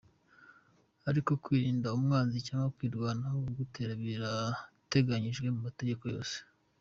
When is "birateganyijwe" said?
4.01-5.47